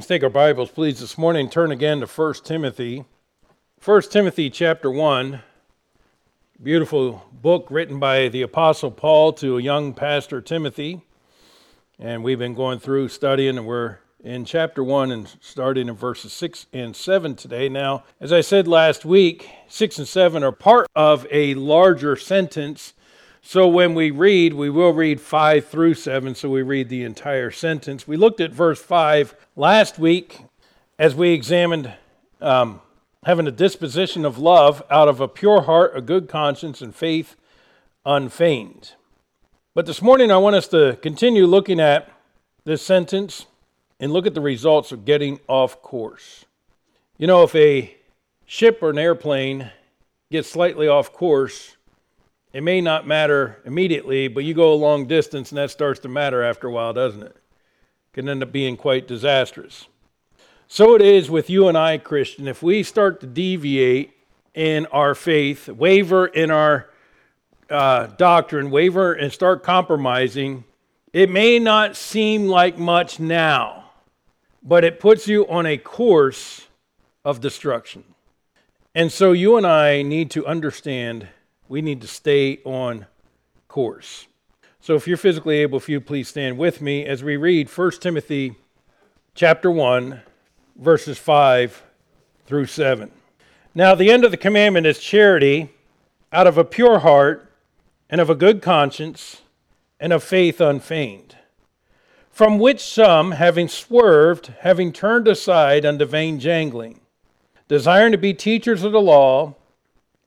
[0.00, 1.50] Let's take our Bibles, please, this morning.
[1.50, 3.04] Turn again to 1 Timothy.
[3.84, 5.42] 1 Timothy chapter 1.
[6.62, 11.02] Beautiful book written by the Apostle Paul to a young pastor, Timothy.
[11.98, 16.32] And we've been going through studying, and we're in chapter 1 and starting in verses
[16.32, 17.68] 6 and 7 today.
[17.68, 22.94] Now, as I said last week, 6 and 7 are part of a larger sentence
[23.42, 27.50] so when we read, we will read 5 through 7, so we read the entire
[27.50, 28.06] sentence.
[28.06, 30.44] We looked at verse 5 last week
[30.98, 31.92] as we examined
[32.40, 32.80] um,
[33.24, 37.36] having a disposition of love out of a pure heart, a good conscience, and faith
[38.04, 38.92] unfeigned.
[39.74, 42.10] But this morning, I want us to continue looking at
[42.64, 43.46] this sentence
[43.98, 46.44] and look at the results of getting off course.
[47.16, 47.94] You know, if a
[48.46, 49.70] ship or an airplane
[50.30, 51.76] gets slightly off course,
[52.52, 56.08] it may not matter immediately, but you go a long distance and that starts to
[56.08, 57.36] matter after a while, doesn't it?
[58.12, 59.86] can end up being quite disastrous.
[60.66, 62.48] So it is with you and I, Christian.
[62.48, 64.12] If we start to deviate
[64.54, 66.90] in our faith, waver in our
[67.68, 70.64] uh, doctrine, waver and start compromising,
[71.12, 73.90] it may not seem like much now,
[74.62, 76.66] but it puts you on a course
[77.24, 78.04] of destruction.
[78.94, 81.28] And so you and I need to understand
[81.70, 83.06] we need to stay on
[83.68, 84.26] course.
[84.80, 87.90] So if you're physically able, if you please stand with me as we read 1
[88.00, 88.56] Timothy
[89.36, 90.20] chapter 1
[90.74, 91.84] verses 5
[92.44, 93.12] through 7.
[93.72, 95.70] Now the end of the commandment is charity
[96.32, 97.52] out of a pure heart
[98.08, 99.42] and of a good conscience
[100.00, 101.36] and of faith unfeigned.
[102.32, 107.00] From which some, having swerved, having turned aside unto vain jangling,
[107.68, 109.54] desiring to be teachers of the law,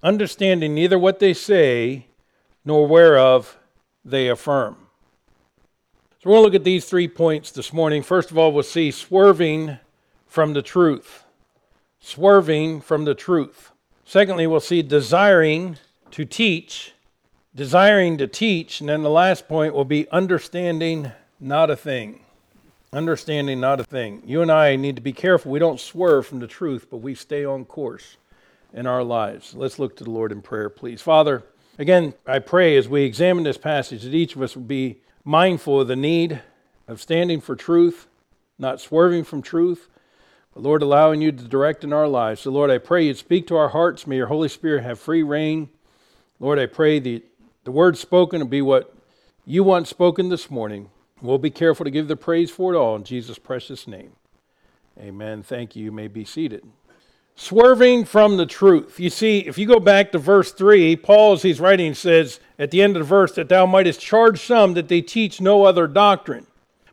[0.03, 2.05] understanding neither what they say
[2.65, 3.57] nor whereof
[4.03, 4.75] they affirm.
[6.21, 8.03] So we're going to look at these three points this morning.
[8.03, 9.79] First of all, we'll see swerving
[10.27, 11.23] from the truth.
[11.99, 13.71] Swerving from the truth.
[14.05, 15.77] Secondly, we'll see desiring
[16.11, 16.93] to teach,
[17.55, 18.81] desiring to teach.
[18.81, 22.19] And then the last point will be understanding not a thing.
[22.91, 24.21] Understanding not a thing.
[24.25, 25.51] You and I need to be careful.
[25.51, 28.17] We don't swerve from the truth, but we stay on course
[28.73, 29.53] in our lives.
[29.53, 31.01] Let's look to the Lord in prayer, please.
[31.01, 31.43] Father,
[31.77, 35.81] again, I pray as we examine this passage that each of us will be mindful
[35.81, 36.41] of the need
[36.87, 38.07] of standing for truth,
[38.57, 39.87] not swerving from truth,
[40.53, 42.41] but Lord, allowing you to direct in our lives.
[42.41, 44.05] So, Lord, I pray you'd speak to our hearts.
[44.05, 45.69] May your Holy Spirit have free reign.
[46.39, 47.23] Lord, I pray the,
[47.63, 48.93] the word spoken will be what
[49.45, 50.89] you want spoken this morning.
[51.21, 54.13] We'll be careful to give the praise for it all in Jesus' precious name.
[54.99, 55.41] Amen.
[55.41, 55.85] Thank you.
[55.85, 56.63] You may be seated
[57.35, 58.99] swerving from the truth.
[58.99, 62.71] You see, if you go back to verse 3, Paul, as he's writing, says at
[62.71, 65.87] the end of the verse that thou mightest charge some that they teach no other
[65.87, 66.47] doctrine.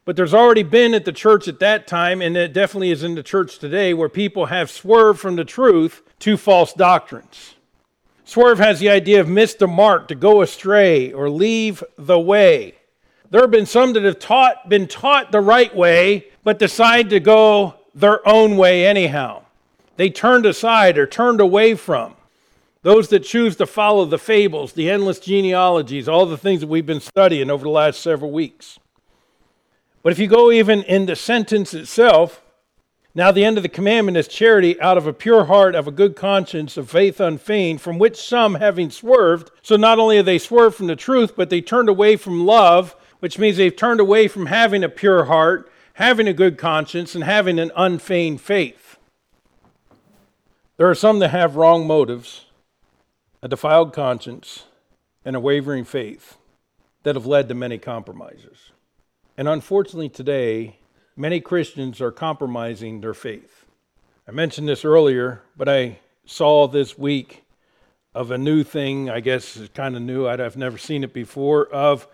[0.05, 3.15] But there's already been at the church at that time, and it definitely is in
[3.15, 7.55] the church today, where people have swerved from the truth to false doctrines.
[8.25, 12.75] Swerve has the idea of miss the mark, to go astray, or leave the way.
[13.31, 17.21] There have been some that have taught, been taught the right way, but decide to
[17.21, 19.45] go their own way anyhow
[19.97, 22.17] they turned aside or turned away from.
[22.83, 26.87] Those that choose to follow the fables, the endless genealogies, all the things that we've
[26.87, 28.79] been studying over the last several weeks.
[30.03, 32.41] But if you go even in the sentence itself,
[33.15, 35.93] now the end of the commandment is charity out of a pure heart, of a
[35.93, 40.39] good conscience, of faith unfeigned, from which some having swerved, so not only have they
[40.39, 44.29] swerved from the truth, but they turned away from love, which means they've turned away
[44.29, 48.90] from having a pure heart, having a good conscience, and having an unfeigned faith.
[50.81, 52.47] There are some that have wrong motives,
[53.43, 54.65] a defiled conscience,
[55.27, 56.39] and a wavering faith
[57.03, 58.71] that have led to many compromises.
[59.37, 60.79] And unfortunately, today,
[61.15, 63.67] many Christians are compromising their faith.
[64.27, 67.45] I mentioned this earlier, but I saw this week
[68.15, 71.67] of a new thing, I guess it's kind of new, I've never seen it before,
[71.67, 72.09] of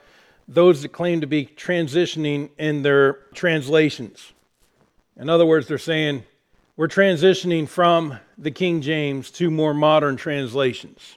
[0.48, 4.32] those that claim to be transitioning in their translations.
[5.16, 6.24] In other words, they're saying,
[6.76, 11.16] we're transitioning from the King James to more modern translations.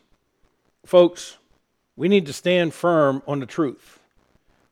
[0.85, 1.37] Folks,
[1.97, 3.99] we need to stand firm on the truth.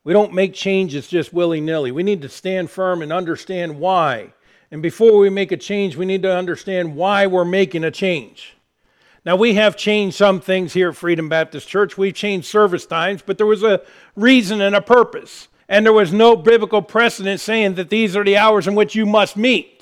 [0.06, 1.92] We don't make changes just willy nilly.
[1.92, 4.32] We need to stand firm and understand why.
[4.72, 8.56] And before we make a change, we need to understand why we're making a change.
[9.26, 11.98] Now, we have changed some things here at Freedom Baptist Church.
[11.98, 13.82] We've changed service times, but there was a
[14.16, 15.50] reason and a purpose.
[15.68, 19.06] And there was no biblical precedent saying that these are the hours in which you
[19.06, 19.77] must meet.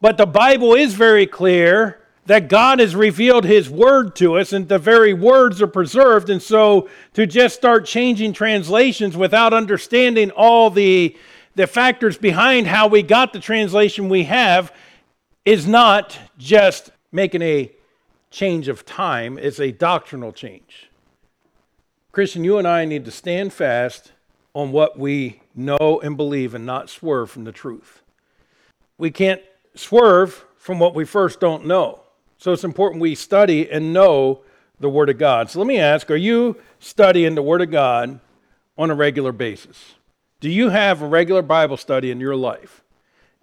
[0.00, 4.68] But the Bible is very clear that God has revealed His Word to us, and
[4.68, 6.28] the very words are preserved.
[6.30, 11.16] And so to just start changing translations without understanding all the,
[11.54, 14.72] the factors behind how we got the translation we have
[15.44, 17.72] is not just making a
[18.30, 20.90] change of time, it's a doctrinal change.
[22.12, 24.12] Christian, you and I need to stand fast
[24.52, 28.02] on what we know and believe and not swerve from the truth.
[28.98, 29.40] We can't
[29.78, 32.00] swerve from what we first don't know.
[32.36, 34.42] So it's important we study and know
[34.80, 35.50] the Word of God.
[35.50, 38.20] So let me ask are you studying the Word of God
[38.76, 39.94] on a regular basis?
[40.40, 42.82] Do you have a regular Bible study in your life?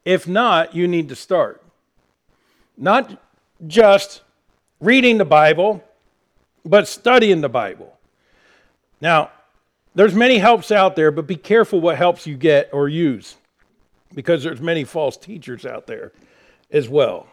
[0.05, 1.61] If not, you need to start.
[2.77, 3.19] Not
[3.67, 4.21] just
[4.79, 5.83] reading the Bible,
[6.63, 7.97] but studying the Bible.
[9.01, 9.31] Now,
[9.93, 13.35] there's many helps out there, but be careful what helps you get or use
[14.15, 16.13] because there's many false teachers out there
[16.71, 17.27] as well.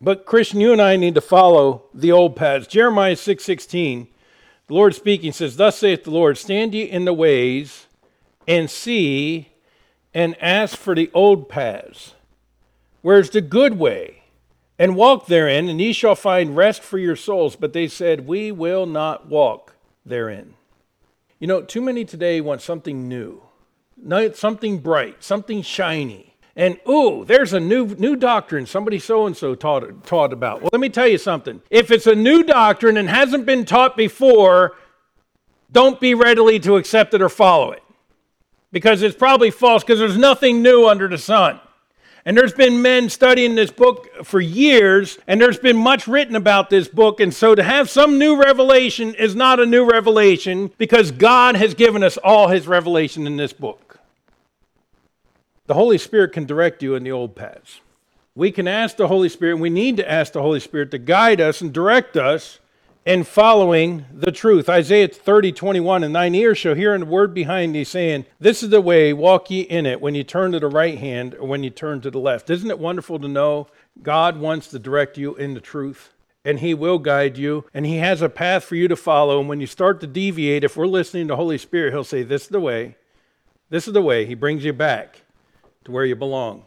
[0.00, 2.68] But Christian, you and I need to follow the old paths.
[2.68, 4.12] Jeremiah 6:16, 6,
[4.68, 7.86] the Lord speaking says, "Thus saith the Lord, stand ye in the ways
[8.46, 9.48] and see
[10.14, 12.14] and ask for the old paths,
[13.02, 14.22] where's the good way,
[14.78, 18.52] and walk therein, and ye shall find rest for your souls." But they said, "We
[18.52, 19.74] will not walk
[20.06, 20.54] therein."
[21.40, 23.42] You know, too many today want something new,
[24.34, 26.28] something bright, something shiny.
[26.56, 30.60] And ooh, there's a new new doctrine somebody so and so taught taught about.
[30.60, 31.62] Well, let me tell you something.
[31.70, 34.76] If it's a new doctrine and hasn't been taught before,
[35.70, 37.82] don't be readily to accept it or follow it.
[38.72, 41.60] Because it's probably false because there's nothing new under the sun.
[42.24, 46.68] And there's been men studying this book for years, and there's been much written about
[46.68, 47.20] this book.
[47.20, 51.72] And so to have some new revelation is not a new revelation because God has
[51.72, 53.87] given us all his revelation in this book.
[55.68, 57.82] The Holy Spirit can direct you in the old paths.
[58.34, 61.42] We can ask the Holy Spirit, we need to ask the Holy Spirit to guide
[61.42, 62.58] us and direct us
[63.04, 64.70] in following the truth.
[64.70, 68.70] Isaiah 30, 21, and thine ears shall hear the word behind thee, saying, This is
[68.70, 71.62] the way, walk ye in it, when you turn to the right hand or when
[71.62, 72.48] you turn to the left.
[72.48, 73.66] Isn't it wonderful to know
[74.02, 76.14] God wants to direct you in the truth?
[76.46, 79.38] And he will guide you, and he has a path for you to follow.
[79.38, 82.44] And when you start to deviate, if we're listening to Holy Spirit, he'll say, This
[82.44, 82.96] is the way.
[83.68, 84.24] This is the way.
[84.24, 85.24] He brings you back
[85.88, 86.64] to where you belong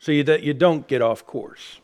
[0.00, 1.78] so you, that you don't get off course.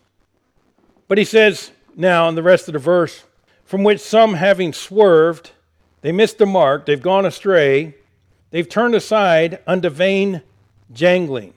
[1.07, 3.23] But he says now in the rest of the verse,
[3.65, 5.53] from which some, having swerved,
[6.03, 7.95] they missed the mark, they've gone astray,
[8.51, 10.43] they've turned aside unto vain
[10.93, 11.55] jangling.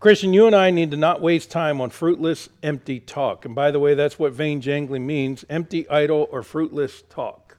[0.00, 3.44] Christian, you and I need to not waste time on fruitless, empty talk.
[3.44, 7.58] And by the way, that's what vain jangling means empty, idle, or fruitless talk.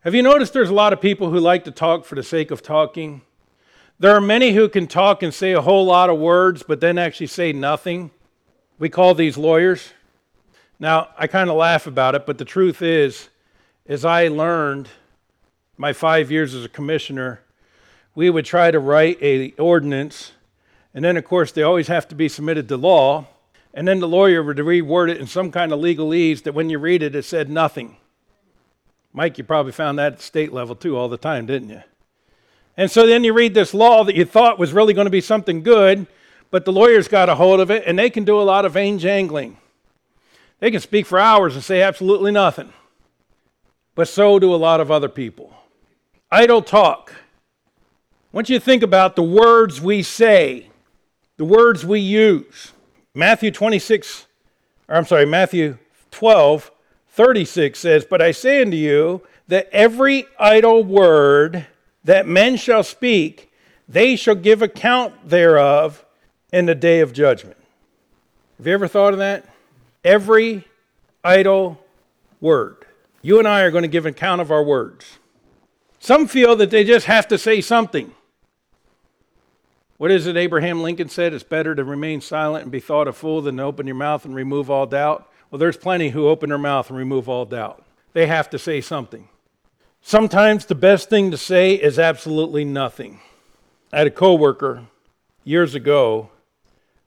[0.00, 2.50] Have you noticed there's a lot of people who like to talk for the sake
[2.50, 3.22] of talking?
[4.00, 6.96] There are many who can talk and say a whole lot of words, but then
[6.96, 8.10] actually say nothing.
[8.78, 9.92] We call these lawyers.
[10.78, 13.28] Now, I kind of laugh about it, but the truth is,
[13.86, 14.88] as I learned
[15.76, 17.42] my five years as a commissioner,
[18.14, 20.32] we would try to write a ordinance,
[20.94, 23.26] and then of course they always have to be submitted to law,
[23.74, 26.78] and then the lawyer would reword it in some kind of legalese that when you
[26.78, 27.98] read it, it said nothing.
[29.12, 31.82] Mike, you probably found that at state level too all the time, didn't you?
[32.80, 35.20] And so then you read this law that you thought was really going to be
[35.20, 36.06] something good,
[36.50, 38.72] but the lawyers got a hold of it, and they can do a lot of
[38.72, 39.58] vain jangling.
[40.60, 42.72] They can speak for hours and say absolutely nothing.
[43.94, 45.52] But so do a lot of other people.
[46.30, 47.12] Idle talk.
[47.12, 47.16] I
[48.32, 50.70] want you to think about the words we say,
[51.36, 52.72] the words we use.
[53.14, 54.26] Matthew 26,
[54.88, 55.76] or I'm sorry, Matthew
[56.12, 56.70] 12,
[57.10, 61.66] 36 says, But I say unto you that every idle word
[62.04, 63.52] that men shall speak,
[63.88, 66.04] they shall give account thereof
[66.52, 67.56] in the day of judgment.
[68.58, 69.46] Have you ever thought of that?
[70.04, 70.64] every
[71.22, 71.82] idle
[72.40, 72.76] word.
[73.22, 75.18] You and I are going to give account of our words.
[75.98, 78.12] Some feel that they just have to say something.
[79.98, 81.34] What is it Abraham Lincoln said?
[81.34, 84.24] It's better to remain silent and be thought a fool than to open your mouth
[84.24, 85.30] and remove all doubt.
[85.50, 87.84] Well, there's plenty who open their mouth and remove all doubt.
[88.14, 89.28] They have to say something.
[90.02, 93.20] Sometimes the best thing to say is absolutely nothing.
[93.92, 94.86] I had a coworker
[95.44, 96.30] years ago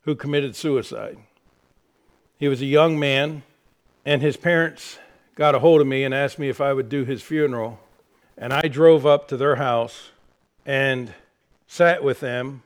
[0.01, 1.17] who committed suicide.
[2.38, 3.43] He was a young man,
[4.05, 5.00] and his parents
[5.35, 7.79] got a hold of me and asked me if I would do his funeral.
[8.38, 10.09] And I drove up to their house
[10.65, 11.13] and
[11.67, 12.63] sat with them.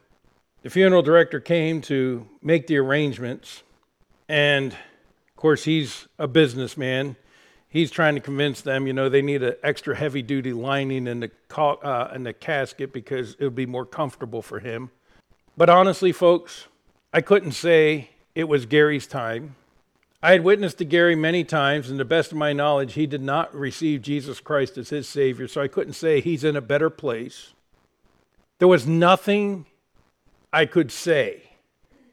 [0.61, 3.63] The funeral director came to make the arrangements.
[4.27, 7.15] And of course, he's a businessman.
[7.77, 11.19] He's trying to convince them, you know, they need an extra heavy duty lining in
[11.19, 14.89] the, uh, in the casket because it would be more comfortable for him.
[15.55, 16.65] But honestly, folks,
[17.13, 19.57] I couldn't say it was Gary's time.
[20.23, 23.05] I had witnessed to Gary many times, and to the best of my knowledge, he
[23.05, 26.61] did not receive Jesus Christ as his Savior, so I couldn't say he's in a
[26.61, 27.53] better place.
[28.57, 29.67] There was nothing
[30.51, 31.43] I could say.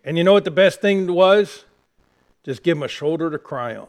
[0.04, 1.64] And you know what the best thing was?
[2.42, 3.88] Just give him a shoulder to cry on.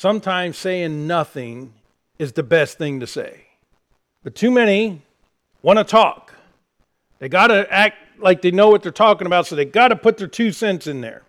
[0.00, 1.74] Sometimes saying nothing
[2.18, 3.48] is the best thing to say.
[4.24, 5.02] But too many
[5.60, 6.32] want to talk.
[7.18, 9.96] They got to act like they know what they're talking about, so they got to
[9.96, 11.20] put their two cents in there.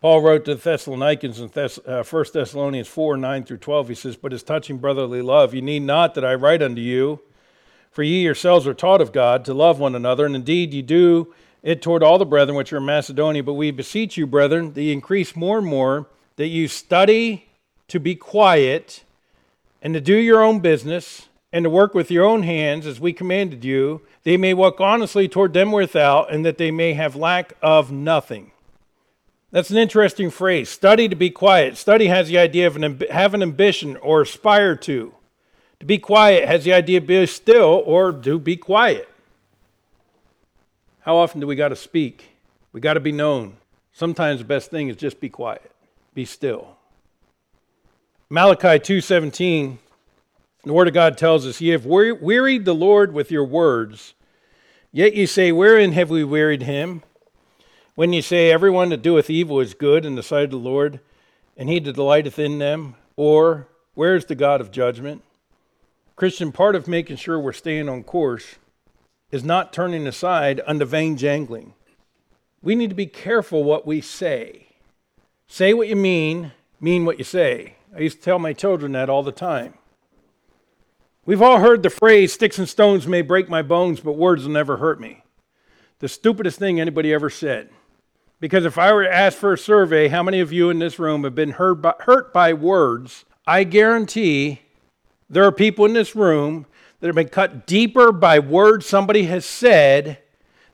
[0.00, 3.88] Paul wrote to the Thessalonians in Thess- uh, 1 Thessalonians 4 9 through 12.
[3.90, 7.20] He says, But as touching brotherly love, you need not that I write unto you,
[7.90, 11.34] for ye yourselves are taught of God to love one another, and indeed ye do
[11.62, 13.42] it toward all the brethren which are in Macedonia.
[13.42, 16.06] But we beseech you, brethren, that ye increase more and more,
[16.36, 17.48] that you study
[17.88, 19.04] to be quiet,
[19.82, 23.12] and to do your own business, and to work with your own hands, as we
[23.12, 27.52] commanded you, they may walk honestly toward them without, and that they may have lack
[27.62, 28.50] of nothing.
[29.52, 30.68] That's an interesting phrase.
[30.68, 31.76] Study to be quiet.
[31.76, 35.14] Study has the idea of an, have an ambition or aspire to.
[35.78, 39.08] To be quiet has the idea of be still or to be quiet.
[41.00, 42.30] How often do we got to speak?
[42.72, 43.58] We got to be known.
[43.92, 45.70] Sometimes the best thing is just be quiet,
[46.14, 46.76] be still.
[48.30, 49.78] Malachi 2:17
[50.64, 54.14] the word of God tells us, "Ye have wearied the Lord with your words,
[54.92, 57.02] yet ye say, wherein have we wearied him?"
[57.94, 60.98] When ye say, Everyone that doeth evil is good in the sight of the Lord,
[61.56, 65.22] and he delighteth in them, or where is the God of judgment?
[66.16, 68.56] Christian, part of making sure we're staying on course
[69.30, 71.74] is not turning aside unto vain jangling.
[72.62, 74.63] We need to be careful what we say.
[75.46, 77.76] Say what you mean, mean what you say.
[77.94, 79.74] I used to tell my children that all the time.
[81.26, 84.52] We've all heard the phrase, sticks and stones may break my bones, but words will
[84.52, 85.22] never hurt me.
[86.00, 87.70] The stupidest thing anybody ever said.
[88.40, 90.98] Because if I were to ask for a survey, how many of you in this
[90.98, 93.24] room have been hurt by, hurt by words?
[93.46, 94.60] I guarantee
[95.30, 96.66] there are people in this room
[97.00, 100.18] that have been cut deeper by words somebody has said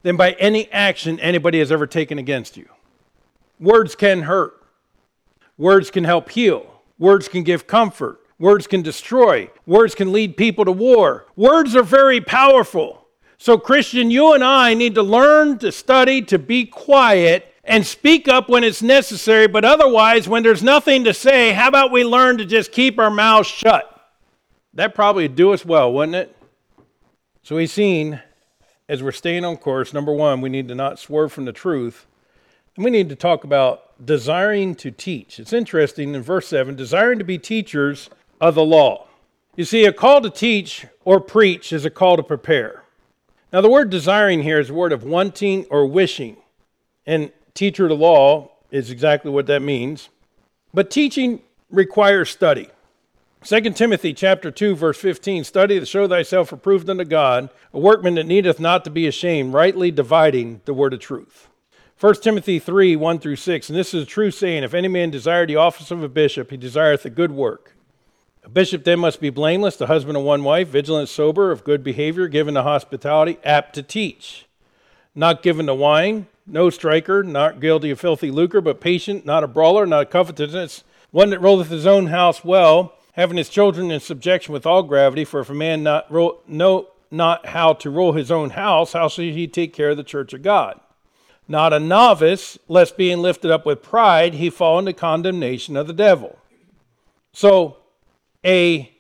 [0.03, 2.69] than by any action anybody has ever taken against you.
[3.61, 4.60] Words can hurt,
[5.61, 6.67] words can help heal,
[6.99, 11.27] words can give comfort, words can destroy, words can lead people to war.
[11.37, 13.07] Words are very powerful.
[13.37, 18.27] So, Christian, you and I need to learn to study to be quiet and speak
[18.27, 22.39] up when it's necessary, but otherwise, when there's nothing to say, how about we learn
[22.39, 23.87] to just keep our mouths shut?
[24.73, 26.35] That probably would do us well, wouldn't it?
[27.43, 28.21] So we've seen,
[28.89, 32.07] as we're staying on course, number one, we need to not swerve from the truth.
[32.77, 35.39] And we need to talk about desiring to teach.
[35.39, 39.07] It's interesting in verse 7 desiring to be teachers of the law.
[39.57, 42.85] You see, a call to teach or preach is a call to prepare.
[43.53, 46.37] Now, the word desiring here is a word of wanting or wishing.
[47.05, 50.09] And teacher of the law is exactly what that means.
[50.73, 52.71] But teaching requires study.
[53.43, 58.17] 2 Timothy chapter 2 verse 15 study to show thyself approved unto God a workman
[58.17, 61.50] that needeth not to be ashamed rightly dividing the word of truth
[62.01, 65.11] 1 Timothy 3 1 through 6 and this is a true saying if any man
[65.11, 67.75] desire the office of a bishop he desireth a good work
[68.43, 71.85] a bishop then must be blameless the husband of one wife vigilant sober of good
[71.85, 74.47] behavior given to hospitality apt to teach
[75.15, 79.49] not given to wine no striker not guilty of filthy lucre but patient not a
[79.49, 84.53] brawler not covetous one that ruleth his own house well having his children in subjection
[84.53, 88.31] with all gravity, for if a man not rule, know not how to rule his
[88.31, 90.81] own house, how shall he take care of the church of God?
[91.51, 95.93] Not a novice, lest being lifted up with pride, he fall into condemnation of the
[95.93, 96.39] devil.
[97.33, 97.79] So,
[98.45, 98.93] a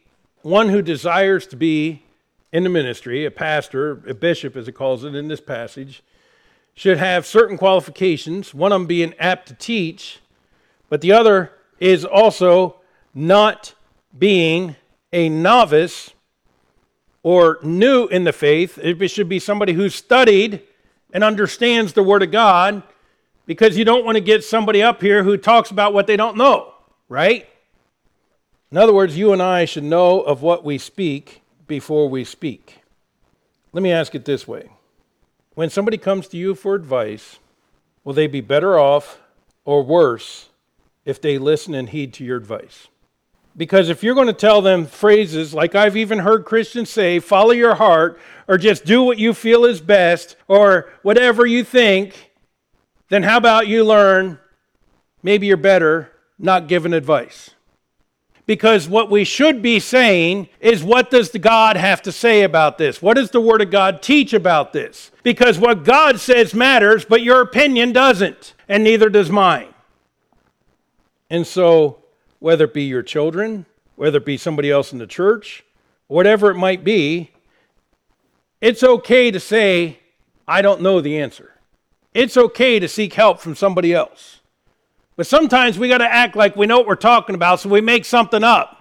[0.42, 2.02] one who desires to be
[2.52, 6.02] in the ministry, a pastor, a bishop, as it calls it in this passage,
[6.74, 8.52] should have certain qualifications.
[8.52, 10.18] One of them being apt to teach,
[10.88, 12.80] but the other is also
[13.14, 13.74] not
[14.18, 14.74] being
[15.12, 16.10] a novice
[17.22, 18.76] or new in the faith.
[18.78, 20.62] It should be somebody who's studied
[21.12, 22.82] and understands the Word of God
[23.46, 26.36] because you don't want to get somebody up here who talks about what they don't
[26.36, 26.72] know,
[27.08, 27.48] right?
[28.70, 32.82] In other words, you and I should know of what we speak before we speak.
[33.72, 34.70] Let me ask it this way
[35.54, 37.38] When somebody comes to you for advice,
[38.04, 39.20] will they be better off
[39.64, 40.50] or worse
[41.04, 42.88] if they listen and heed to your advice?
[43.60, 47.50] Because if you're going to tell them phrases like I've even heard Christians say, follow
[47.50, 52.30] your heart, or just do what you feel is best, or whatever you think,
[53.10, 54.38] then how about you learn,
[55.22, 57.50] maybe you're better, not giving advice?
[58.46, 62.78] Because what we should be saying is, what does the God have to say about
[62.78, 63.02] this?
[63.02, 65.10] What does the Word of God teach about this?
[65.22, 69.68] Because what God says matters, but your opinion doesn't, and neither does mine.
[71.28, 71.99] And so
[72.40, 73.64] whether it be your children,
[73.96, 75.62] whether it be somebody else in the church,
[76.08, 77.30] whatever it might be,
[78.60, 80.00] It's okay to say,
[80.46, 81.54] I don't know the answer.
[82.12, 84.40] It's okay to seek help from somebody else.
[85.16, 87.80] But sometimes we got to act like we know what we're talking about, so we
[87.80, 88.76] make something up.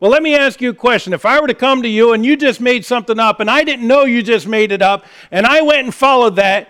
[0.00, 1.12] Well, let me ask you a question.
[1.12, 3.62] If I were to come to you and you just made something up and I
[3.64, 6.68] didn't know you just made it up and I went and followed that,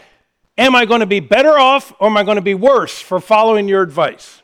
[0.59, 3.19] am I going to be better off or am I going to be worse for
[3.19, 4.43] following your advice?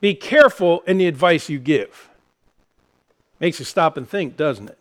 [0.00, 2.08] Be careful in the advice you give.
[3.40, 4.78] Makes you stop and think, doesn't it?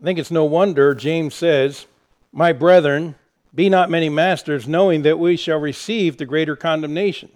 [0.00, 1.86] I think it's no wonder James says,
[2.32, 3.14] My brethren,
[3.54, 7.30] be not many masters, knowing that we shall receive the greater condemnation.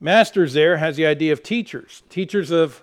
[0.00, 2.82] Masters there has the idea of teachers, teachers of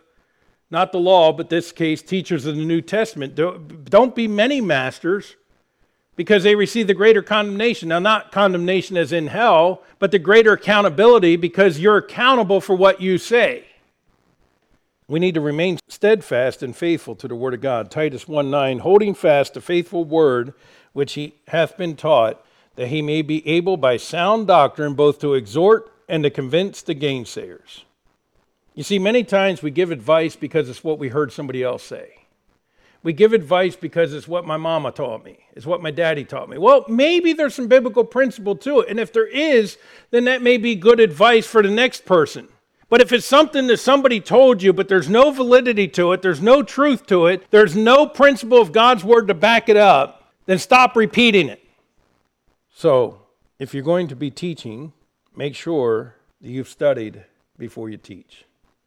[0.69, 3.35] not the law, but this case, teachers of the New Testament.
[3.35, 5.35] Don't be many masters
[6.17, 7.89] because they receive the greater condemnation.
[7.89, 12.99] Now, not condemnation as in hell, but the greater accountability because you're accountable for what
[12.99, 13.63] you say.
[15.07, 17.89] We need to remain steadfast and faithful to the word of God.
[17.89, 20.53] Titus 1 9, holding fast the faithful word
[20.91, 22.43] which he hath been taught,
[22.75, 26.95] that he may be able by sound doctrine both to exhort and to convince the
[26.95, 27.83] gainsayers.
[28.73, 32.26] You see, many times we give advice because it's what we heard somebody else say.
[33.07, 36.49] We give advice because it's what my mama taught me, it's what my daddy taught
[36.49, 36.57] me.
[36.57, 38.89] Well, maybe there's some biblical principle to it.
[38.89, 39.77] And if there is,
[40.11, 42.49] then that may be good advice for the next person.
[42.89, 46.41] But if it's something that somebody told you, but there's no validity to it, there's
[46.41, 50.59] no truth to it, there's no principle of God's word to back it up, then
[50.59, 51.63] stop repeating it.
[52.75, 53.21] So,
[53.57, 54.91] if you're going to be teaching,
[55.33, 57.23] make sure that you've studied
[57.57, 58.43] before you teach.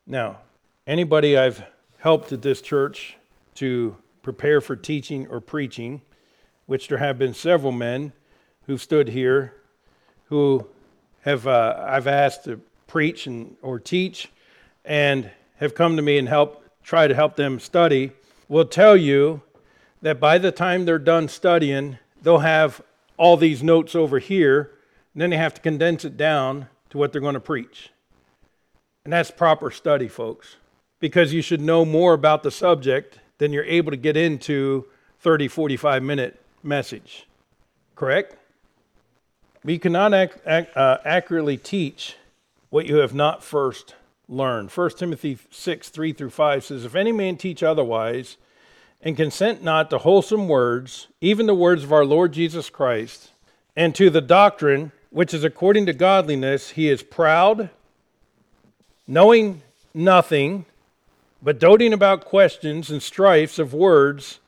[0.06, 0.40] Now,
[0.86, 1.64] anybody I've
[1.96, 3.16] helped at this church
[3.54, 6.02] to prepare for teaching or preaching,
[6.66, 8.12] which there have been several men
[8.66, 9.54] who've stood here
[10.26, 10.66] who
[11.22, 14.28] have uh, I've asked to preach and or teach
[14.84, 18.12] and have come to me and help try to help them study
[18.48, 19.42] will tell you
[20.02, 22.82] that by the time they're done studying, they'll have
[23.16, 24.72] all these notes over here,
[25.12, 27.90] and then they have to condense it down to what they're going to preach.
[29.04, 30.56] And that's proper study, folks,
[30.98, 34.84] because you should know more about the subject than you're able to get into
[35.20, 37.26] 30, 45 minute message.
[37.96, 38.36] Correct?
[39.64, 42.16] You cannot ac- ac- uh, accurately teach
[42.68, 43.94] what you have not first
[44.28, 44.70] learned.
[44.70, 48.36] 1 Timothy 6, 3 through 5 says, If any man teach otherwise,
[49.02, 53.30] and consent not to wholesome words, even the words of our Lord Jesus Christ,
[53.74, 57.70] and to the doctrine which is according to godliness, he is proud,
[59.06, 59.62] knowing
[59.94, 60.66] nothing,
[61.42, 64.40] but doting about questions and strifes of words,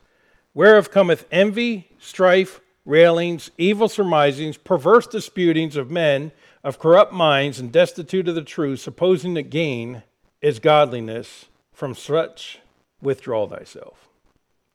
[0.54, 6.32] whereof cometh envy, strife, railings, evil surmisings, perverse disputings of men
[6.64, 10.02] of corrupt minds and destitute of the truth, supposing that gain
[10.40, 11.46] is godliness.
[11.72, 12.60] From such
[13.00, 14.08] withdraw thyself.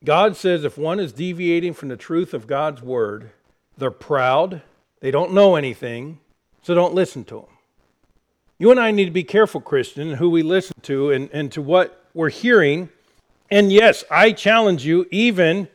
[0.03, 3.31] God says if one is deviating from the truth of God's word,
[3.77, 4.61] they're proud,
[4.99, 6.19] they don't know anything,
[6.61, 7.56] so don't listen to them.
[8.59, 11.61] You and I need to be careful, Christian, who we listen to and, and to
[11.61, 12.89] what we're hearing.
[13.51, 15.67] And yes, I challenge you, even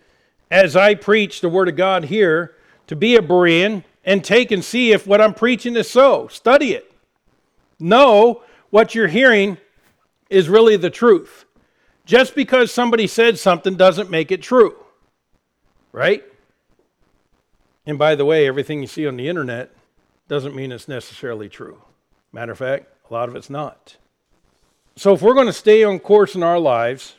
[0.50, 2.54] as I preach the word of God here,
[2.88, 6.26] to be a Berean and take and see if what I'm preaching is so.
[6.26, 6.92] Study it.
[7.78, 9.58] Know what you're hearing
[10.28, 11.44] is really the truth.
[12.04, 14.74] Just because somebody said something doesn't make it true,
[15.92, 16.24] right?
[17.86, 19.70] And by the way, everything you see on the internet
[20.26, 21.80] doesn't mean it's necessarily true.
[22.32, 23.96] Matter of fact, a lot of it's not.
[24.96, 27.14] So if we're going to stay on course in our lives,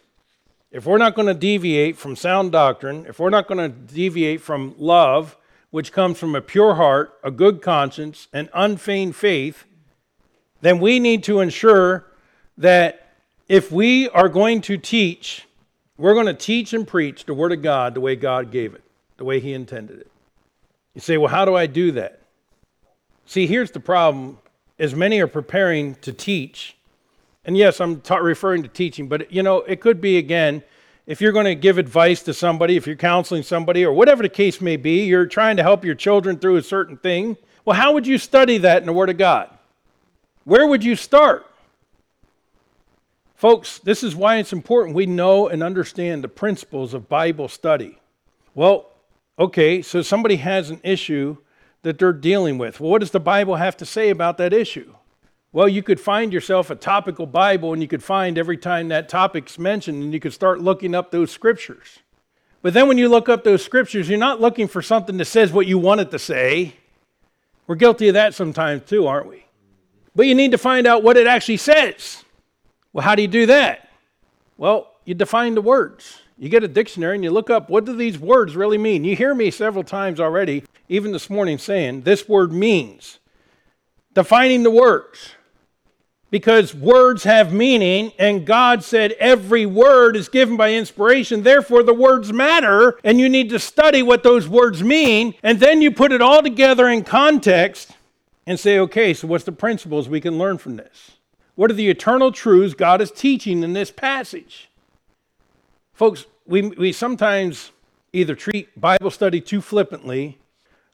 [0.71, 4.41] if we're not going to deviate from sound doctrine, if we're not going to deviate
[4.41, 5.37] from love,
[5.69, 9.65] which comes from a pure heart, a good conscience, and unfeigned faith,
[10.61, 12.05] then we need to ensure
[12.57, 13.15] that
[13.47, 15.45] if we are going to teach,
[15.97, 18.83] we're going to teach and preach the Word of God the way God gave it,
[19.17, 20.11] the way He intended it.
[20.95, 22.21] You say, well, how do I do that?
[23.25, 24.37] See, here's the problem
[24.79, 26.75] as many are preparing to teach,
[27.45, 30.63] and yes, I'm ta- referring to teaching, but you know, it could be again,
[31.05, 34.29] if you're going to give advice to somebody, if you're counseling somebody, or whatever the
[34.29, 37.35] case may be, you're trying to help your children through a certain thing.
[37.65, 39.49] Well, how would you study that in the Word of God?
[40.45, 41.45] Where would you start?
[43.35, 47.99] Folks, this is why it's important we know and understand the principles of Bible study.
[48.55, 48.89] Well,
[49.37, 51.35] okay, so somebody has an issue
[51.83, 52.79] that they're dealing with.
[52.79, 54.95] Well, what does the Bible have to say about that issue?
[55.51, 59.07] Well, you could find yourself a topical Bible and you could find every time that
[59.07, 61.99] topic's mentioned and you could start looking up those scriptures.
[62.63, 65.51] But then when you look up those scriptures, you're not looking for something that says
[65.51, 66.73] what you want it to say.
[67.67, 69.45] We're guilty of that sometimes too, aren't we?
[70.15, 72.23] But you need to find out what it actually says.
[72.91, 73.89] Well, how do you do that?
[74.57, 76.19] Well, you define the words.
[76.37, 79.03] You get a dictionary and you look up what do these words really mean.
[79.03, 83.19] You hear me several times already, even this morning, saying this word means.
[84.13, 85.35] Defining the words.
[86.29, 91.43] Because words have meaning, and God said every word is given by inspiration.
[91.43, 95.35] Therefore, the words matter, and you need to study what those words mean.
[95.43, 97.91] And then you put it all together in context
[98.47, 101.11] and say, okay, so what's the principles we can learn from this?
[101.53, 104.69] What are the eternal truths God is teaching in this passage?
[106.03, 107.71] Folks, we, we sometimes
[108.11, 110.37] either treat Bible study too flippantly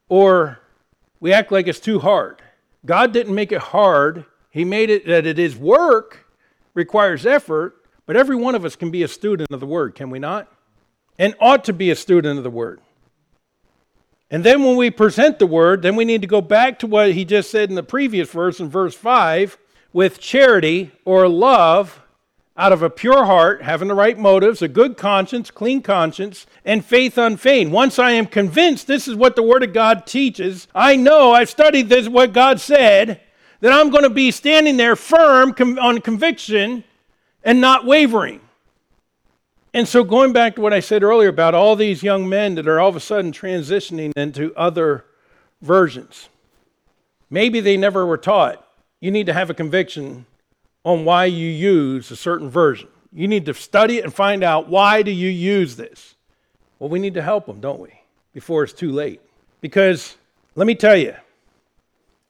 [0.08, 0.60] or
[1.20, 2.44] we act like it's too hard.
[2.86, 6.28] God didn't make it hard, He made it that it is work,
[6.76, 10.12] requires effort, but every one of us can be a student of the Word, can
[10.12, 10.48] we not?
[11.18, 12.80] And ought to be a student of the Word.
[14.30, 17.14] And then when we present the Word, then we need to go back to what
[17.14, 19.58] He just said in the previous verse, in verse 5
[19.92, 22.00] with charity or love
[22.60, 26.84] out of a pure heart, having the right motives, a good conscience, clean conscience, and
[26.84, 27.72] faith unfeigned.
[27.72, 31.50] Once I am convinced this is what the Word of God teaches, I know I've
[31.50, 33.22] studied this, what God said,
[33.62, 36.84] that I'm going to be standing there firm on conviction
[37.44, 38.42] and not wavering.
[39.74, 42.68] And so, going back to what I said earlier about all these young men that
[42.68, 45.06] are all of a sudden transitioning into other
[45.62, 46.28] versions,
[47.30, 48.66] maybe they never were taught
[49.00, 50.26] you need to have a conviction
[50.84, 52.88] on why you use a certain version.
[53.12, 56.16] You need to study it and find out why do you use this.
[56.78, 57.90] Well, we need to help them, don't we?
[58.34, 59.22] Before it's too late.
[59.62, 60.16] Because
[60.56, 61.16] let me tell you,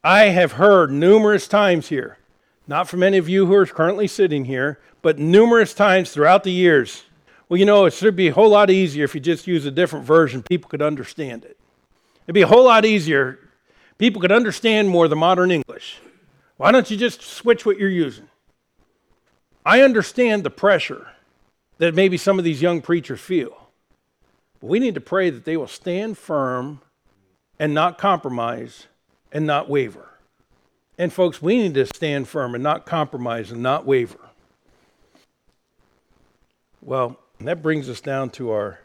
[0.04, 2.18] I have heard numerous times here,
[2.68, 6.52] not from any of you who are currently sitting here, but numerous times throughout the
[6.52, 7.04] years.
[7.50, 9.72] Well, you know, it should be a whole lot easier if you just use a
[9.72, 10.42] different version.
[10.42, 11.58] People could understand it.
[12.26, 13.40] It'd be a whole lot easier.
[13.98, 16.00] People could understand more the modern English.
[16.58, 18.29] Why don't you just switch what you're using?
[19.70, 21.10] I understand the pressure
[21.78, 23.70] that maybe some of these young preachers feel.
[24.60, 26.82] But we need to pray that they will stand firm
[27.60, 28.88] and not compromise
[29.32, 30.10] and not waver.
[30.98, 34.18] And folks, we need to stand firm and not compromise and not waver.
[36.82, 38.80] Well, that brings us down to our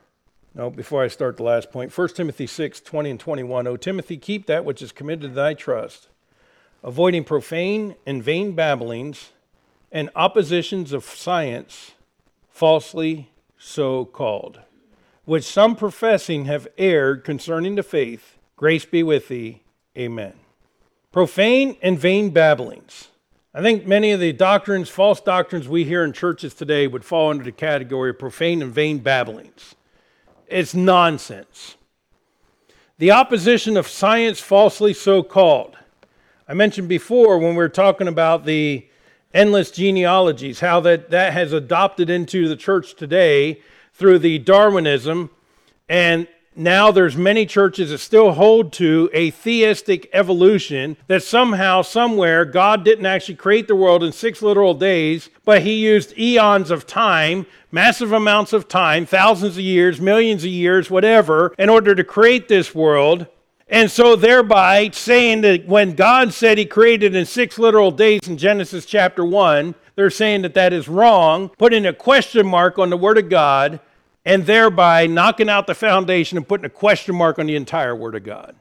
[0.55, 3.67] no, before I start the last point, 1 Timothy 6, 20 and 21.
[3.67, 6.09] O Timothy, keep that which is committed to thy trust
[6.83, 9.31] avoiding profane and vain babblings
[9.95, 11.93] and oppositions of science,
[12.51, 14.59] falsely so called,
[15.25, 18.37] which some professing have erred concerning the faith.
[18.57, 19.63] Grace be with thee.
[19.97, 20.33] Amen.
[21.13, 23.09] Profane and vain babblings.
[23.55, 27.31] I think many of the doctrines, false doctrines we hear in churches today would fall
[27.31, 29.77] under the category of profane and vain babblings.
[30.49, 31.77] It's nonsense.
[32.99, 35.77] The opposition of science falsely so called.
[36.49, 38.89] I mentioned before when we were talking about the
[39.35, 43.61] endless genealogies, how that, that has adopted into the church today
[43.93, 45.29] through the Darwinism.
[45.89, 52.45] And now there's many churches that still hold to a theistic evolution that somehow, somewhere,
[52.45, 56.87] God didn't actually create the world in six literal days, but he used eons of
[56.87, 62.05] time, massive amounts of time, thousands of years, millions of years, whatever, in order to
[62.05, 63.27] create this world.
[63.69, 68.37] And so, thereby saying that when God said He created in six literal days in
[68.37, 72.97] Genesis chapter 1, they're saying that that is wrong, putting a question mark on the
[72.97, 73.81] Word of God,
[74.25, 78.15] and thereby knocking out the foundation and putting a question mark on the entire Word
[78.15, 78.55] of God.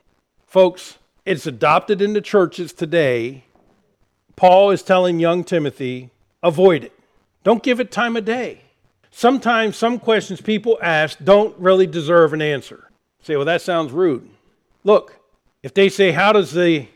[0.46, 3.44] Folks, it's adopted into churches today.
[4.36, 6.12] Paul is telling young Timothy,
[6.42, 6.94] avoid it.
[7.44, 8.62] Don't give it time of day.
[9.12, 12.90] Sometimes some questions people ask don't really deserve an answer.
[13.22, 14.30] say, well, that sounds rude.
[14.84, 15.20] Look,
[15.62, 16.88] if they say, How does the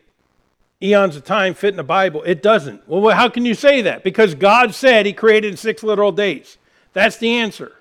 [0.81, 2.23] eons of time fit in the Bible?
[2.23, 2.87] It doesn't.
[2.87, 4.03] Well, how can you say that?
[4.03, 6.57] Because God said He created in six literal days.
[6.93, 7.73] That's the answer.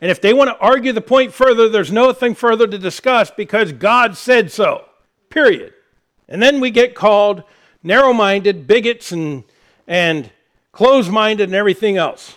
[0.00, 3.72] And if they want to argue the point further, there's nothing further to discuss because
[3.72, 4.84] God said so.
[5.30, 5.72] Period.
[6.28, 7.44] And then we get called
[7.82, 9.44] narrow minded, bigots, and,
[9.86, 10.30] and
[10.72, 12.36] closed minded, and everything else.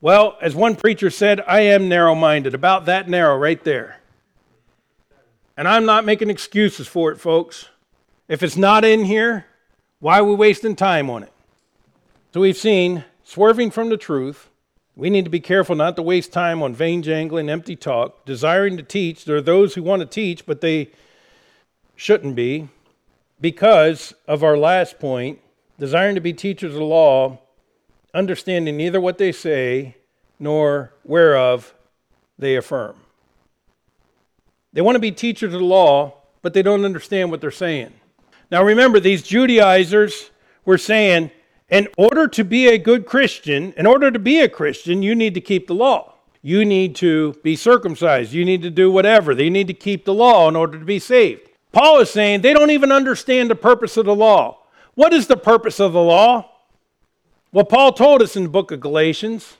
[0.00, 3.98] Well, as one preacher said, I am narrow minded, about that narrow right there.
[5.56, 7.68] And I'm not making excuses for it, folks.
[8.28, 9.46] If it's not in here,
[10.00, 11.32] why are we wasting time on it?
[12.34, 14.50] So we've seen swerving from the truth.
[14.94, 18.76] We need to be careful not to waste time on vain jangling, empty talk, desiring
[18.76, 19.24] to teach.
[19.24, 20.90] There are those who want to teach, but they
[21.94, 22.68] shouldn't be
[23.40, 25.38] because of our last point
[25.78, 27.38] desiring to be teachers of law,
[28.14, 29.96] understanding neither what they say
[30.38, 31.74] nor whereof
[32.38, 32.96] they affirm.
[34.76, 37.94] They want to be teachers of the law, but they don't understand what they're saying.
[38.50, 40.30] Now remember, these Judaizers
[40.66, 41.30] were saying,
[41.70, 45.32] in order to be a good Christian, in order to be a Christian, you need
[45.32, 46.12] to keep the law.
[46.46, 48.32] you need to be circumcised.
[48.32, 49.34] You need to do whatever.
[49.34, 51.48] They need to keep the law in order to be saved.
[51.72, 54.60] Paul is saying they don't even understand the purpose of the law.
[54.94, 56.48] What is the purpose of the law?
[57.50, 59.56] Well, Paul told us in the book of Galatians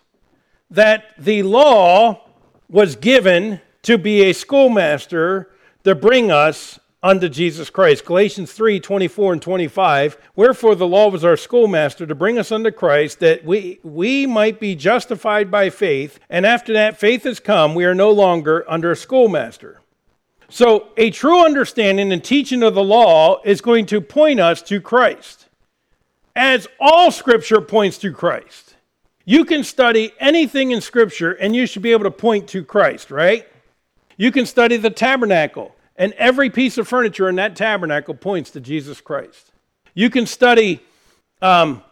[0.71, 2.23] that the law
[2.69, 5.49] was given to be a schoolmaster
[5.85, 8.05] to bring us unto Jesus Christ.
[8.05, 10.19] Galatians 3 24 and 25.
[10.35, 14.59] Wherefore the law was our schoolmaster to bring us unto Christ, that we, we might
[14.59, 16.19] be justified by faith.
[16.29, 19.81] And after that faith has come, we are no longer under a schoolmaster.
[20.49, 24.81] So, a true understanding and teaching of the law is going to point us to
[24.81, 25.47] Christ,
[26.35, 28.75] as all Scripture points to Christ.
[29.25, 33.11] You can study anything in Scripture and you should be able to point to Christ,
[33.11, 33.47] right?
[34.17, 38.61] You can study the tabernacle and every piece of furniture in that tabernacle points to
[38.61, 39.53] Jesus Christ.
[39.95, 40.83] You can study,
[41.41, 41.83] um,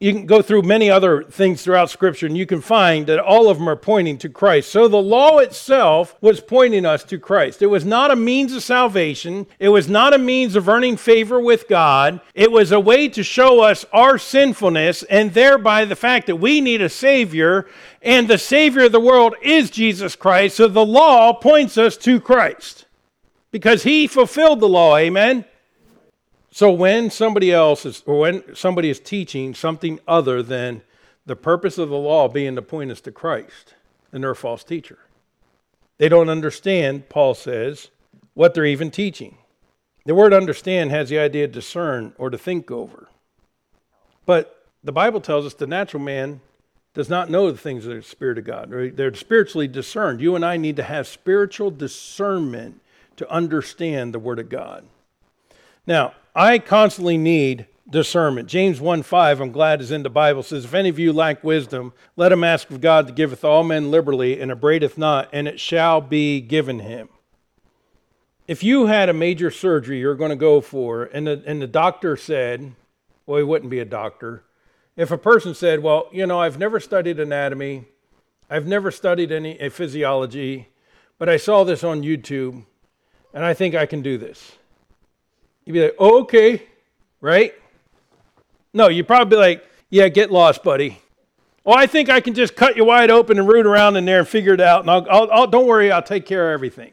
[0.00, 3.50] you can go through many other things throughout Scripture, and you can find that all
[3.50, 4.72] of them are pointing to Christ.
[4.72, 7.60] So the law itself was pointing us to Christ.
[7.60, 11.38] It was not a means of salvation, it was not a means of earning favor
[11.38, 12.22] with God.
[12.32, 16.62] It was a way to show us our sinfulness, and thereby the fact that we
[16.62, 17.66] need a Savior,
[18.00, 20.56] and the Savior of the world is Jesus Christ.
[20.56, 22.86] So the law points us to Christ
[23.50, 24.96] because he fulfilled the law.
[24.96, 25.44] Amen.
[26.50, 30.82] So when somebody else is, or when somebody is teaching something other than
[31.26, 33.74] the purpose of the law being to point us to Christ,
[34.10, 34.98] then they're a false teacher.
[35.98, 37.90] They don't understand, Paul says,
[38.34, 39.36] what they're even teaching.
[40.06, 43.08] The word understand has the idea of discern or to think over.
[44.26, 46.40] But the Bible tells us the natural man
[46.94, 48.70] does not know the things of the Spirit of God.
[48.96, 50.20] They're spiritually discerned.
[50.20, 52.80] You and I need to have spiritual discernment
[53.16, 54.84] to understand the Word of God.
[55.86, 58.48] Now, I constantly need discernment.
[58.48, 61.42] James 1 5, I'm glad is in the Bible, says, If any of you lack
[61.42, 65.48] wisdom, let him ask of God that giveth all men liberally and upbraideth not, and
[65.48, 67.08] it shall be given him.
[68.46, 71.66] If you had a major surgery you're going to go for, and the, and the
[71.66, 72.74] doctor said,
[73.26, 74.42] well, he wouldn't be a doctor.
[74.96, 77.84] If a person said, Well, you know, I've never studied anatomy,
[78.50, 80.68] I've never studied any a physiology,
[81.16, 82.64] but I saw this on YouTube,
[83.32, 84.58] and I think I can do this.
[85.70, 86.66] You'd be like, oh, okay,
[87.20, 87.54] right?
[88.74, 91.00] No, you'd probably be like, yeah, get lost, buddy.
[91.64, 94.18] Oh, I think I can just cut you wide open and root around in there
[94.18, 96.90] and figure it out, and I'll, I'll, I'll don't worry, I'll take care of everything.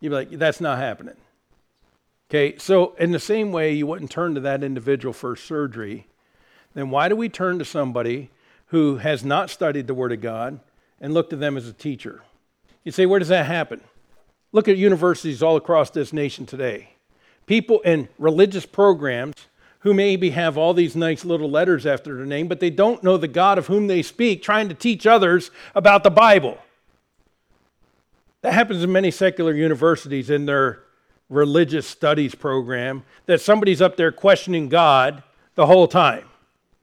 [0.00, 1.14] You'd be like, that's not happening.
[2.28, 6.08] Okay, so in the same way, you wouldn't turn to that individual for surgery.
[6.74, 8.30] Then why do we turn to somebody
[8.66, 10.58] who has not studied the Word of God
[11.00, 12.24] and look to them as a teacher?
[12.82, 13.80] You say, where does that happen?
[14.50, 16.88] Look at universities all across this nation today.
[17.46, 19.34] People in religious programs
[19.80, 23.16] who maybe have all these nice little letters after their name, but they don't know
[23.16, 26.58] the God of whom they speak, trying to teach others about the Bible.
[28.42, 30.80] That happens in many secular universities in their
[31.28, 35.22] religious studies program, that somebody's up there questioning God
[35.54, 36.24] the whole time.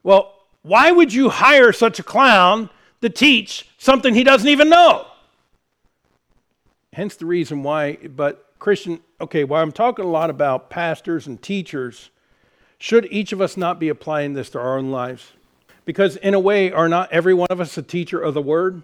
[0.04, 2.70] Well, why would you hire such a clown
[3.02, 5.06] to teach something he doesn't even know?
[6.92, 11.42] Hence the reason why, but Christian, okay, while I'm talking a lot about pastors and
[11.42, 12.10] teachers,
[12.78, 15.34] should each of us not be applying this to our own lives?
[15.86, 18.82] Because, in a way, are not every one of us a teacher of the word?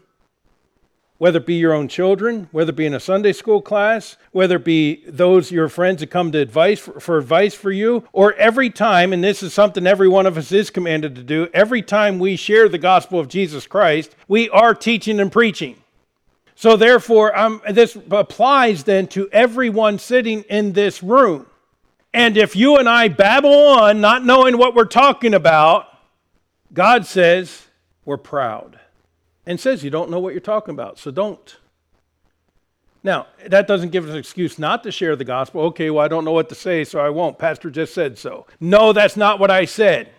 [1.17, 4.57] Whether it be your own children, whether it be in a Sunday school class, whether
[4.57, 8.33] it be those your friends that come to advice for, for advice for you, or
[8.33, 11.81] every time, and this is something every one of us is commanded to do, every
[11.81, 15.77] time we share the gospel of Jesus Christ, we are teaching and preaching.
[16.55, 21.47] So, therefore, um, this applies then to everyone sitting in this room.
[22.13, 25.87] And if you and I babble on, not knowing what we're talking about,
[26.71, 27.67] God says
[28.05, 28.79] we're proud
[29.45, 31.57] and says you don't know what you're talking about, so don't.
[33.03, 35.61] Now, that doesn't give us an excuse not to share the gospel.
[35.65, 37.37] Okay, well, I don't know what to say, so I won't.
[37.37, 38.47] Pastor just said so.
[38.59, 40.09] No, that's not what I said.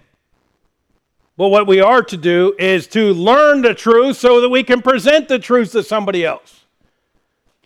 [1.37, 4.81] But what we are to do is to learn the truth so that we can
[4.81, 6.65] present the truth to somebody else.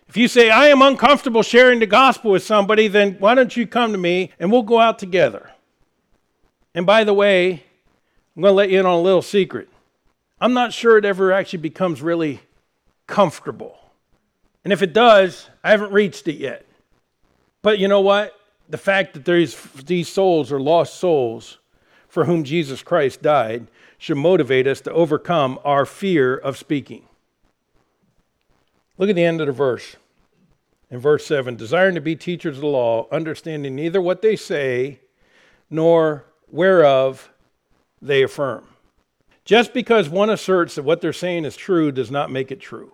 [0.09, 3.69] If you say, I am uncomfortable sharing the gospel with somebody, then why don't you
[3.69, 5.53] come to me and we'll go out together?
[6.75, 7.63] And by the way,
[8.35, 9.69] I'm going to let you in on a little secret.
[10.41, 12.41] I'm not sure it ever actually becomes really
[13.07, 13.79] comfortable.
[14.65, 16.67] And if it does, I haven't reached it yet.
[17.63, 18.35] But you know what?
[18.69, 19.55] The fact that these,
[19.85, 21.59] these souls are lost souls
[22.11, 27.05] for whom Jesus Christ died should motivate us to overcome our fear of speaking.
[28.99, 29.97] Look at the end of the verse.
[30.91, 35.01] In verse 7 desiring to be teachers of the law, understanding neither what they say
[35.71, 37.31] nor whereof
[38.03, 38.67] they affirm.
[39.45, 42.93] Just because one asserts that what they're saying is true does not make it true.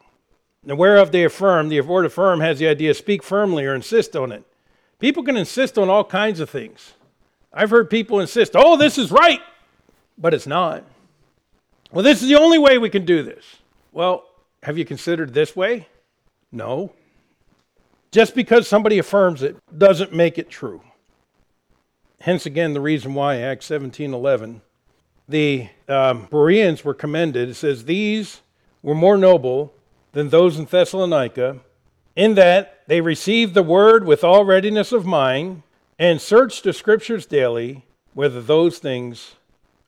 [0.62, 4.32] Now, whereof they affirm, the word affirm has the idea speak firmly or insist on
[4.32, 4.44] it.
[4.98, 6.94] People can insist on all kinds of things.
[7.52, 9.40] I've heard people insist, oh, this is right,
[10.18, 10.84] but it's not.
[11.92, 13.44] Well, this is the only way we can do this.
[13.92, 14.24] Well,
[14.62, 15.88] have you considered this way?
[16.52, 16.92] No.
[18.10, 20.82] Just because somebody affirms it doesn't make it true.
[22.20, 24.62] Hence, again, the reason why Acts 17 11,
[25.28, 27.48] the um, Bereans were commended.
[27.48, 28.40] It says, These
[28.82, 29.74] were more noble
[30.12, 31.60] than those in Thessalonica,
[32.14, 35.62] in that they received the word with all readiness of mind
[35.98, 39.36] and search the scriptures daily whether those things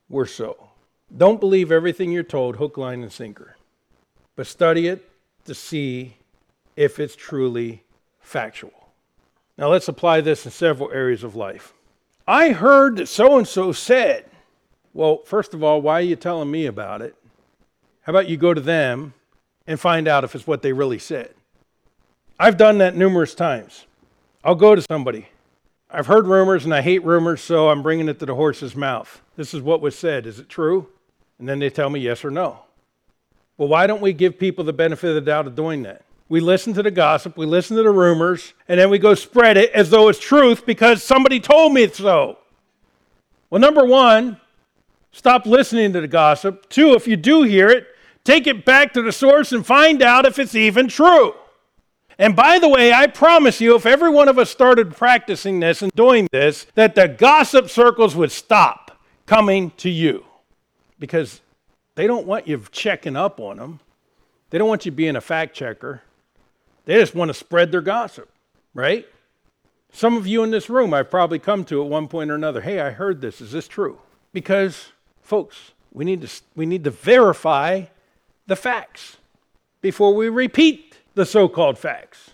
[0.08, 0.68] were so.
[1.16, 3.56] Don't believe everything you're told, hook, line, and sinker,
[4.36, 5.08] but study it
[5.44, 6.16] to see
[6.76, 7.82] if it's truly
[8.20, 8.90] factual.
[9.56, 11.72] Now let's apply this in several areas of life.
[12.26, 14.26] I heard that so and so said.
[14.92, 17.14] Well, first of all, why are you telling me about it?
[18.02, 19.14] How about you go to them
[19.68, 21.34] and find out if it's what they really said.
[22.40, 23.86] I've done that numerous times.
[24.42, 25.28] I'll go to somebody.
[25.90, 29.22] I've heard rumors and I hate rumors, so I'm bringing it to the horse's mouth.
[29.36, 30.26] This is what was said.
[30.26, 30.88] Is it true?
[31.38, 32.60] And then they tell me yes or no.
[33.56, 36.02] Well, why don't we give people the benefit of the doubt of doing that?
[36.28, 39.56] We listen to the gossip, we listen to the rumors, and then we go spread
[39.56, 42.38] it as though it's truth because somebody told me so.
[43.48, 44.38] Well, number one,
[45.10, 46.68] stop listening to the gossip.
[46.68, 47.86] Two, if you do hear it,
[48.24, 51.34] take it back to the source and find out if it's even true.
[52.18, 55.82] And by the way, I promise you, if every one of us started practicing this
[55.82, 60.24] and doing this, that the gossip circles would stop coming to you
[60.98, 61.40] because
[61.94, 63.80] they don't want you checking up on them.
[64.50, 66.02] They don't want you being a fact checker.
[66.86, 68.28] They just want to spread their gossip,
[68.74, 69.06] right?
[69.92, 72.62] Some of you in this room I've probably come to at one point or another.
[72.62, 73.40] Hey, I heard this.
[73.40, 73.98] Is this true?
[74.32, 77.84] Because, folks, we need to, we need to verify
[78.46, 79.18] the facts
[79.80, 82.30] before we repeat the so called facts.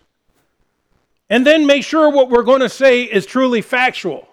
[1.28, 4.28] And then make sure what we're going to say is truly factual.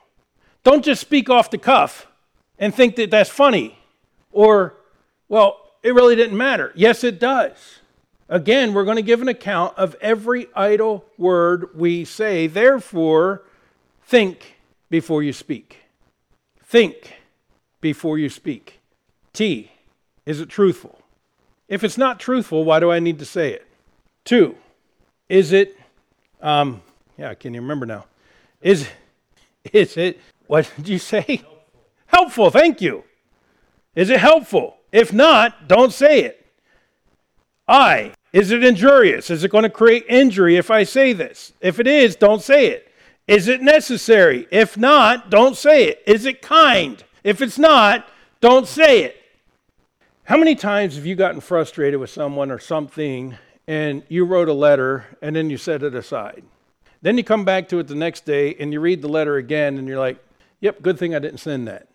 [0.64, 2.06] Don't just speak off the cuff
[2.60, 3.80] and think that that's funny
[4.32, 4.76] or,
[5.30, 6.72] well, it really didn't matter.
[6.76, 7.80] Yes, it does.
[8.30, 12.48] Again, we're going to give an account of every idle word we say.
[12.48, 13.44] Therefore,
[14.04, 14.58] think
[14.90, 15.78] before you speak.
[16.62, 17.20] Think
[17.80, 18.80] before you speak.
[19.34, 19.72] T,
[20.26, 21.00] is it truthful?
[21.68, 23.66] If it's not truthful, why do I need to say it?
[24.24, 24.56] Two,
[25.30, 25.78] is it,
[26.42, 26.82] um,
[27.18, 28.06] yeah, I can't even remember now.
[28.62, 28.88] Is,
[29.72, 31.22] is it, what did you say?
[31.22, 31.64] Helpful.
[32.08, 33.04] helpful, thank you.
[33.96, 34.78] Is it helpful?
[34.92, 36.46] If not, don't say it.
[37.68, 39.30] I, is it injurious?
[39.30, 41.54] Is it going to create injury if I say this?
[41.62, 42.92] If it is, don't say it.
[43.28, 44.48] Is it necessary?
[44.52, 46.04] If not, don't say it.
[46.06, 47.02] Is it kind?
[47.24, 48.08] If it's not,
[48.42, 49.16] don't say it.
[50.24, 54.54] How many times have you gotten frustrated with someone or something and you wrote a
[54.54, 56.44] letter and then you set it aside?
[57.02, 59.78] Then you come back to it the next day and you read the letter again
[59.78, 60.24] and you're like,
[60.60, 61.88] yep, good thing I didn't send that.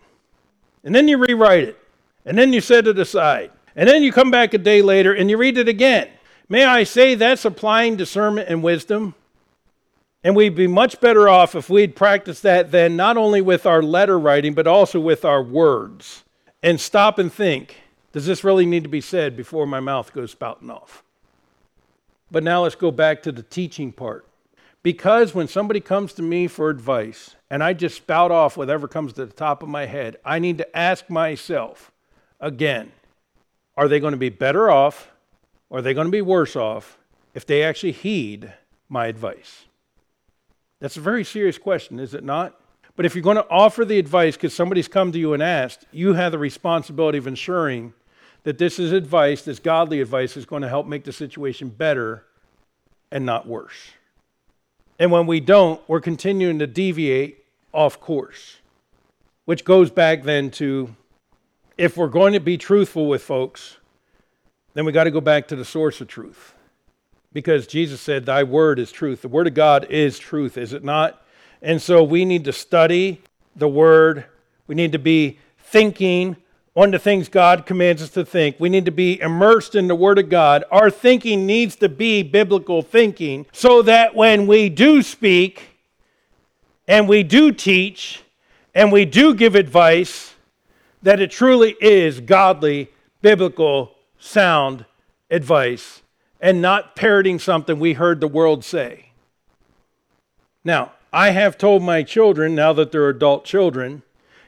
[0.84, 1.78] And then you rewrite it
[2.24, 3.50] and then you set it aside.
[3.76, 6.08] And then you come back a day later and you read it again.
[6.48, 9.14] May I say that's applying discernment and wisdom?
[10.24, 13.82] And we'd be much better off if we'd practice that then, not only with our
[13.82, 16.24] letter writing, but also with our words.
[16.62, 17.76] And stop and think
[18.12, 21.04] does this really need to be said before my mouth goes spouting off?
[22.30, 24.26] But now let's go back to the teaching part.
[24.82, 29.12] Because when somebody comes to me for advice and I just spout off whatever comes
[29.14, 31.90] to the top of my head, I need to ask myself
[32.40, 32.92] again
[33.76, 35.10] are they going to be better off
[35.68, 36.98] or are they going to be worse off
[37.34, 38.52] if they actually heed
[38.88, 39.64] my advice?
[40.80, 42.58] That's a very serious question, is it not?
[42.94, 45.84] But if you're going to offer the advice because somebody's come to you and asked,
[45.92, 47.92] you have the responsibility of ensuring
[48.46, 52.22] that this is advice, this godly advice, is going to help make the situation better
[53.10, 53.90] and not worse.
[55.00, 58.58] And when we don't, we're continuing to deviate off course,
[59.46, 60.94] which goes back then to
[61.76, 63.78] if we're going to be truthful with folks,
[64.74, 66.54] then we got to go back to the source of truth.
[67.32, 69.22] Because Jesus said, Thy word is truth.
[69.22, 71.20] The word of God is truth, is it not?
[71.62, 73.22] And so we need to study
[73.56, 74.24] the word.
[74.68, 76.36] We need to be thinking
[76.76, 78.56] on the things God commands us to think.
[78.60, 80.62] We need to be immersed in the Word of God.
[80.70, 85.70] Our thinking needs to be biblical thinking so that when we do speak
[86.86, 88.22] and we do teach
[88.74, 90.34] and we do give advice,
[91.02, 92.90] that it truly is godly,
[93.22, 94.84] biblical, sound
[95.30, 96.02] advice
[96.40, 99.10] and not parroting something we heard the world say.
[100.62, 104.02] Now, I have told my children, now that they're adult children,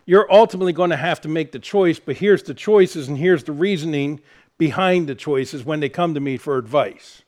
[0.09, 3.45] you're ultimately going to have to make the choice, but here's the choices and here's
[3.45, 4.19] the reasoning
[4.57, 7.25] behind the choices when they come to me for advice.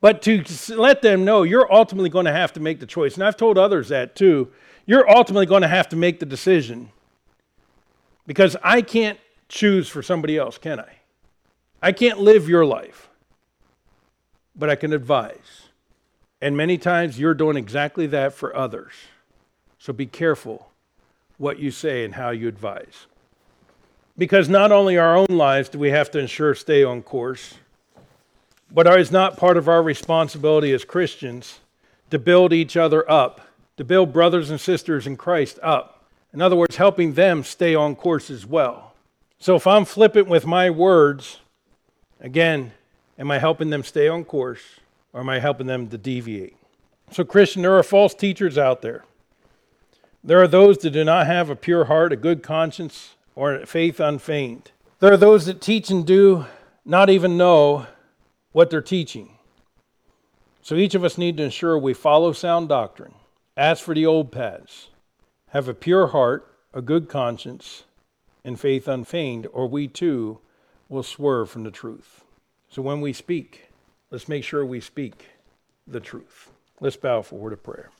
[0.00, 0.42] But to
[0.74, 3.14] let them know you're ultimately going to have to make the choice.
[3.14, 4.50] And I've told others that too.
[4.84, 6.90] You're ultimately going to have to make the decision
[8.26, 10.96] because I can't choose for somebody else, can I?
[11.80, 13.08] I can't live your life,
[14.56, 15.68] but I can advise.
[16.42, 18.94] And many times you're doing exactly that for others.
[19.78, 20.68] So be careful
[21.38, 23.06] what you say and how you advise.
[24.16, 27.54] Because not only our own lives do we have to ensure stay on course,
[28.70, 31.60] but it is not part of our responsibility as Christians
[32.10, 33.40] to build each other up,
[33.76, 36.04] to build brothers and sisters in Christ up.
[36.32, 38.94] In other words, helping them stay on course as well.
[39.38, 41.38] So if I'm flippant with my words,
[42.20, 42.72] again,
[43.18, 44.62] am I helping them stay on course
[45.12, 46.56] or am I helping them to deviate?
[47.10, 49.04] So, Christian, there are false teachers out there.
[50.22, 54.00] There are those that do not have a pure heart, a good conscience, or faith
[54.00, 54.72] unfeigned.
[55.00, 56.46] There are those that teach and do
[56.84, 57.86] not even know
[58.52, 59.30] what they're teaching.
[60.60, 63.14] So each of us need to ensure we follow sound doctrine,
[63.56, 64.88] ask for the old paths,
[65.50, 67.84] have a pure heart, a good conscience,
[68.44, 70.40] and faith unfeigned, or we too
[70.88, 72.24] will swerve from the truth.
[72.68, 73.70] So when we speak,
[74.10, 75.26] let's make sure we speak
[75.86, 76.50] the truth.
[76.80, 77.90] Let's bow for a word of prayer.